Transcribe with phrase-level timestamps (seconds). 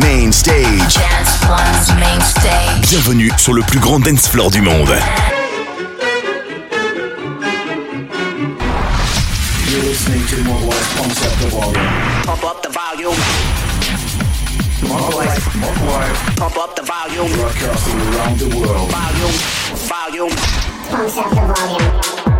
[0.00, 0.98] Main stage.
[1.48, 2.88] One's main stage.
[2.88, 4.88] Bienvenue sur le plus grand dance floor du monde.
[4.88, 4.94] To
[11.36, 11.86] up the volume.
[12.28, 13.14] Pump up the volume.
[16.40, 17.32] Up the volume.
[18.16, 18.90] Around the world.
[18.90, 19.36] Volume,
[19.86, 20.34] volume.
[20.90, 22.35] The volume.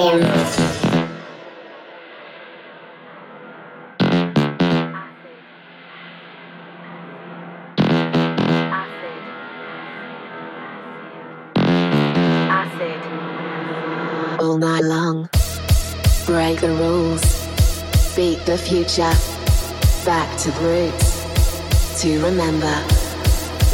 [0.00, 0.16] All
[14.56, 15.28] night long.
[16.24, 17.20] Break the rules.
[18.16, 19.12] Beat the future.
[20.06, 22.00] Back to roots.
[22.00, 22.74] To remember.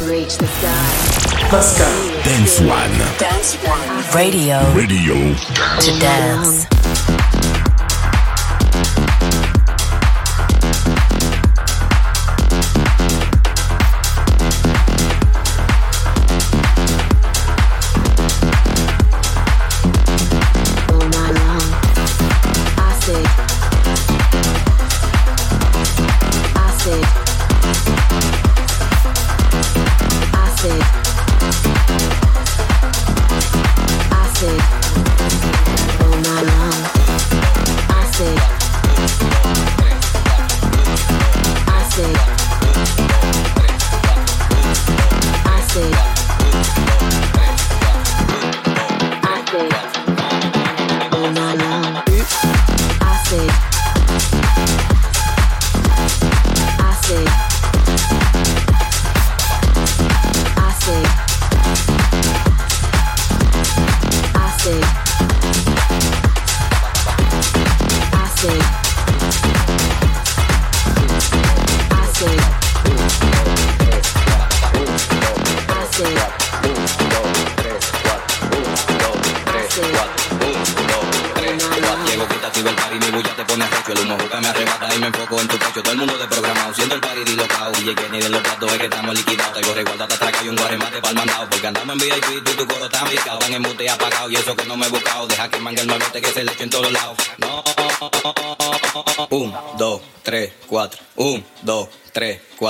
[0.01, 1.16] Reach the sky.
[1.49, 1.85] Let's go.
[2.25, 2.91] Dance One.
[3.17, 4.13] Dance One.
[4.13, 4.59] Radio.
[4.73, 5.13] Radio.
[5.15, 5.85] Dance.
[5.85, 6.76] To dance.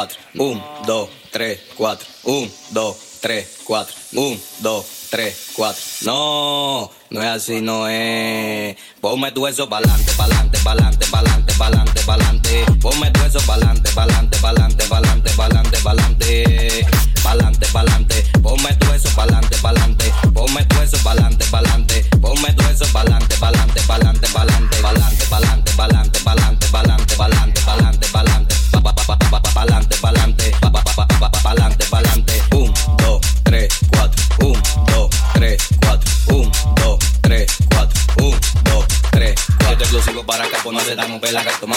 [0.08, 5.82] 4, 1, 2, 3, 4, 1, 2, 3, 4, 1, 2, 3, 4.
[6.06, 8.78] No, no es así, no es.
[9.02, 12.66] Ponme tu eso pa'lante, pa'lante, pa'lante, pa'lante, pa'lante, pa'lante.
[12.82, 16.86] Ponme tu eso pa'lante, pa'lante, pa'lante, pa'lante, pa'lante, pa'lante.
[17.24, 18.24] Pa'lante, pa'lante.
[18.42, 20.14] Ponme tu eso pa'lante, pa'lante.
[20.34, 21.27] Ponme tu eso pa'lante.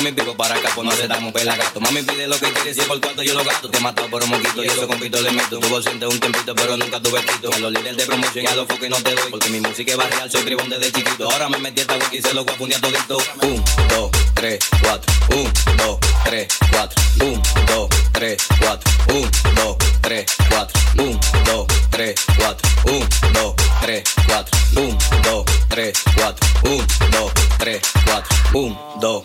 [0.01, 1.79] Mami pico para acá, pues no se damos pelagato.
[1.79, 3.69] Mami pide lo que quiere, si es por cuarto yo lo gasto.
[3.69, 5.59] Te he matado por un moquito y eso con pito le meto.
[5.61, 7.53] Tuvo siente un tempito, pero nunca tuve quito.
[7.53, 9.31] A los líderes de promoción y a los foques no te doy.
[9.31, 11.31] Porque mi música es barrial, soy tribón desde chiquito.
[11.31, 12.79] Ahora me metí esta wiki y se lo voy a fundir.
[13.43, 15.13] Un, dos, tres, cuatro.
[15.37, 17.03] Un, dos, tres, cuatro.
[17.21, 18.91] Un, dos, tres, cuatro.
[19.13, 20.81] Un, dos, tres, cuatro.
[20.97, 22.71] Un, dos, tres, cuatro.
[22.87, 24.59] Un, dos, tres, cuatro.
[24.77, 26.49] Un, dos, tres, cuatro.
[26.65, 28.37] Un, dos, tres, cuatro.
[28.55, 29.25] Un, dos,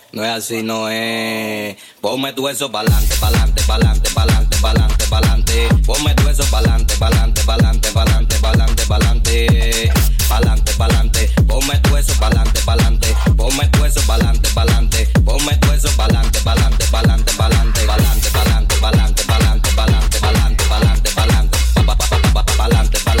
[0.13, 1.77] no es así, no es.
[2.01, 5.69] Ponme tu eso pa'lante, pa'lante, pa'lante, pa'lante, pa'lante, pa'lante.
[5.85, 9.91] Ponme tu eso pa'lante, pa'lante, pa'lante, pa'lante, pa'lante, pa'lante.
[10.77, 11.29] Pa'lante.
[11.47, 13.15] Ponme tu eso pa'lante, pa'lante.
[13.37, 15.05] Ponme tu eso pa'lante, pa'lante.
[15.25, 21.57] Ponme tu eso pa'lante, pa'lante, pa'lante, pa'lante, pa'lante, pa'lante, pa'lante, pa'lante, pa'lante, pa'lante, pa'lante, pa'lante,
[21.75, 23.20] pa pa pa pa pa pa pa'lante, pa'lante,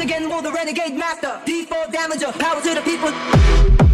[0.00, 1.40] again for the renegade master.
[1.44, 3.89] D4 damager, power to the people.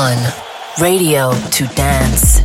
[0.00, 0.32] One
[0.80, 2.39] Radio to Dance.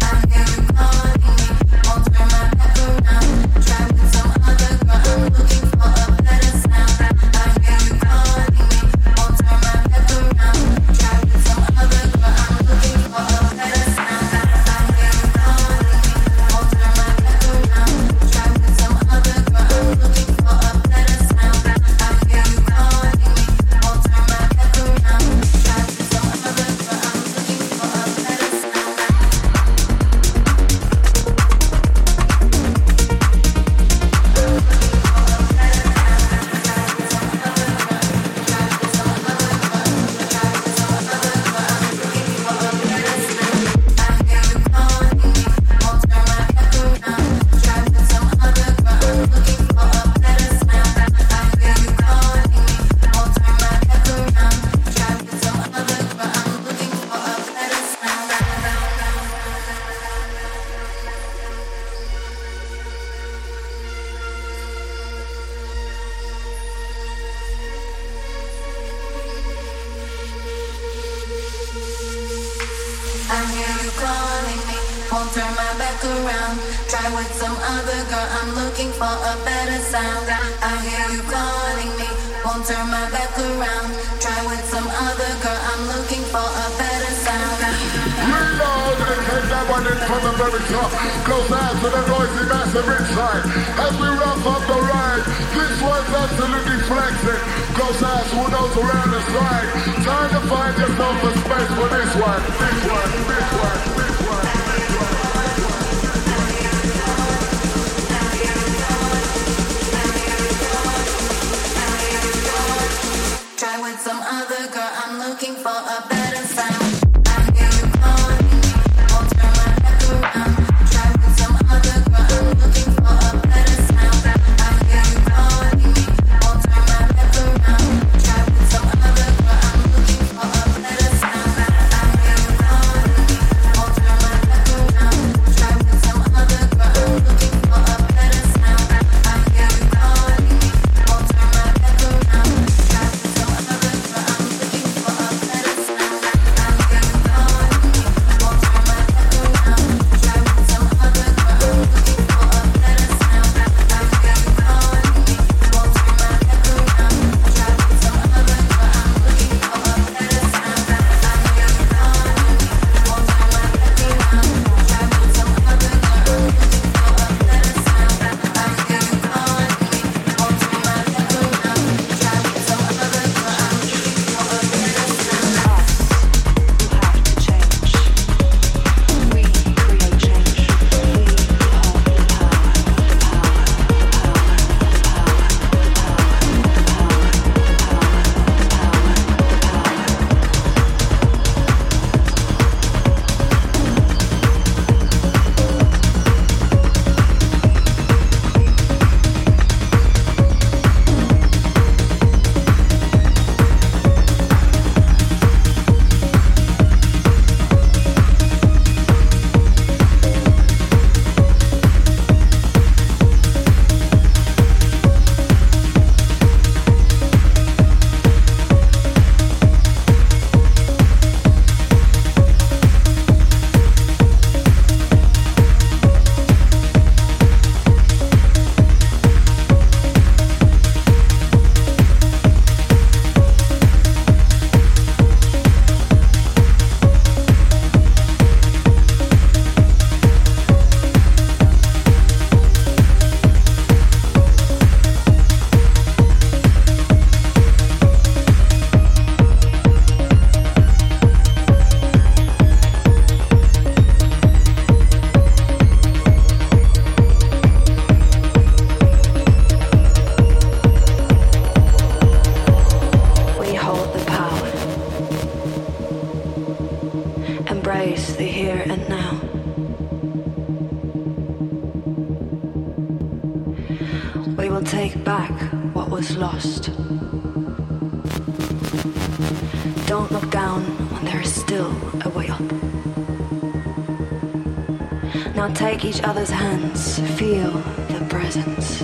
[286.05, 287.71] Each other's hands, feel
[288.13, 289.01] the presence.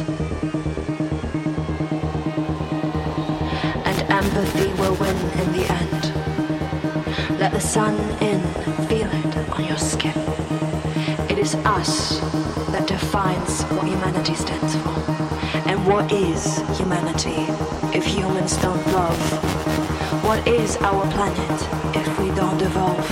[3.87, 7.39] And empathy will win in the end.
[7.39, 8.39] Let the sun in,
[8.87, 10.17] feel it on your skin.
[11.27, 12.19] It is us
[12.69, 15.69] that defines what humanity stands for.
[15.69, 17.47] And what is humanity
[17.97, 19.19] if humans don't love?
[20.23, 23.09] What is our planet if we don't evolve?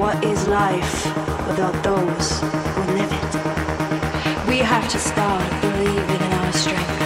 [0.00, 1.04] What is life
[1.46, 7.02] without those We have to start believing in our strength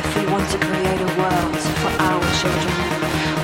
[0.00, 2.76] if we want to create a world for our children.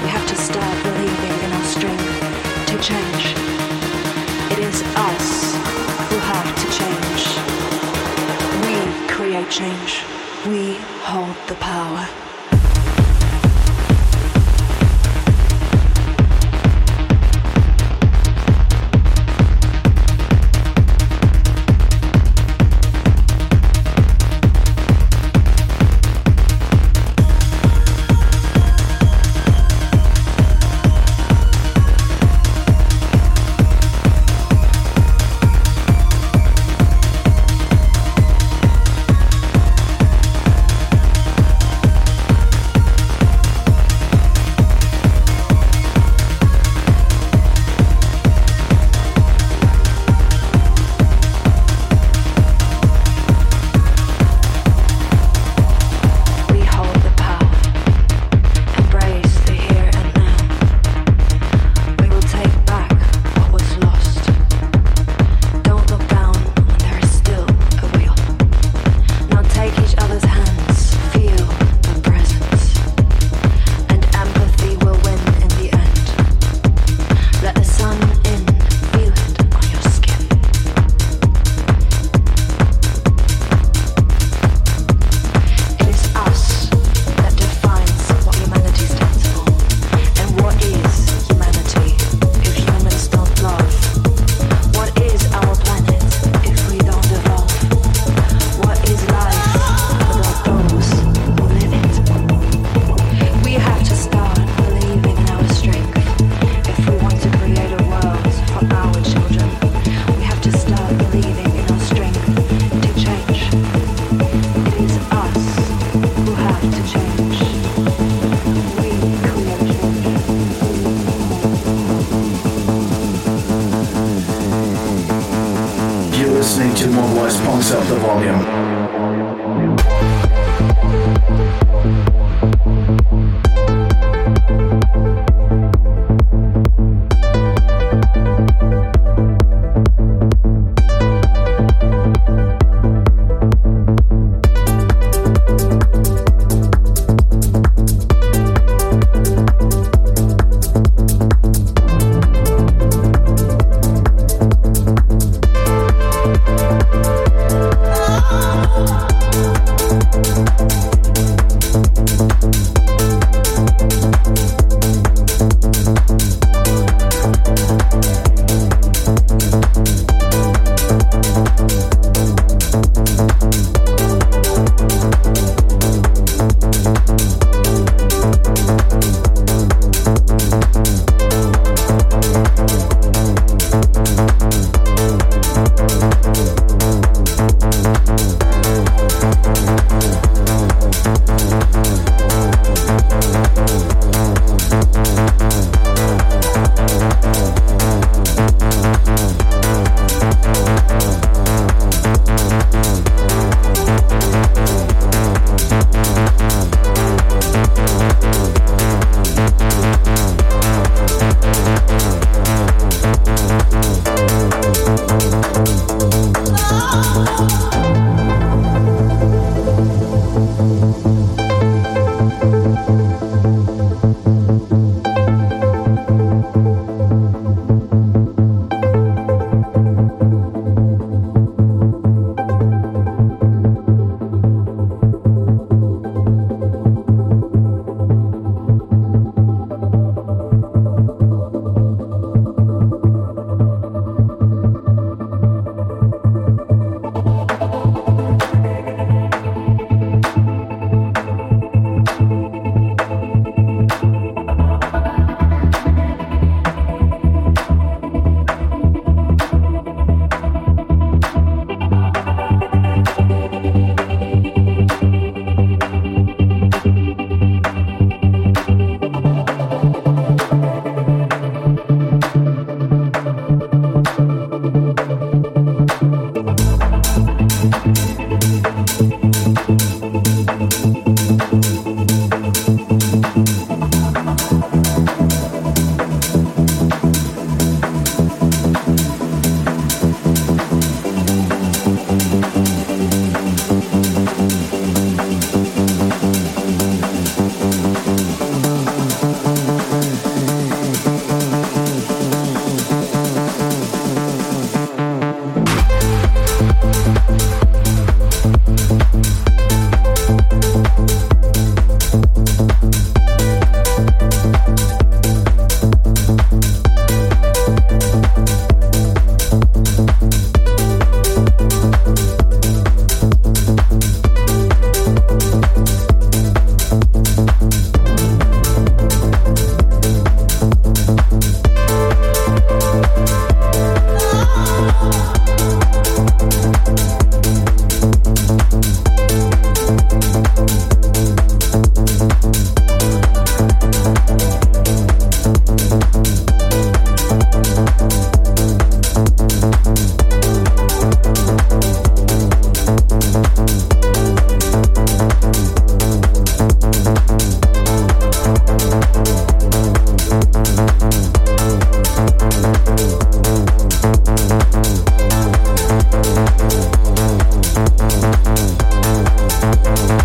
[0.03, 3.25] We have to start believing in our strength to change.
[4.53, 5.53] It is us
[6.09, 7.23] who have to change.
[8.65, 8.75] We
[9.13, 10.03] create change.
[10.47, 12.30] We hold the power.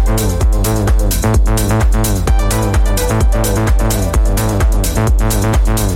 [0.05, 0.29] Thank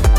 [0.03, 0.18] you.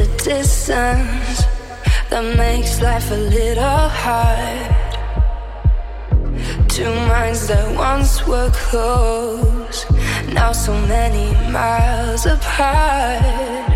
[0.00, 1.44] the distance
[2.08, 4.68] that makes life a little hard.
[6.68, 9.84] Two minds that once were close,
[10.32, 13.68] now so many miles apart.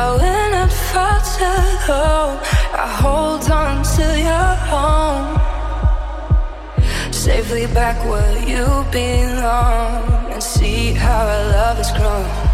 [0.00, 2.40] I will not falter, too low.
[2.84, 5.30] I hold on to your home.
[7.12, 12.53] Safely back where you belong and see how our love has grown.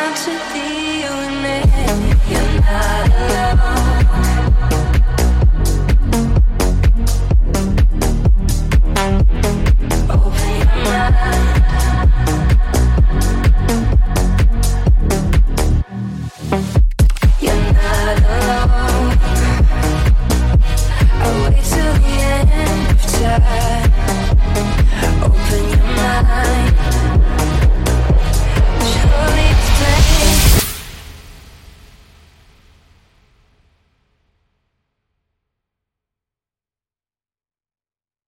[2.71, 3.20] la, la.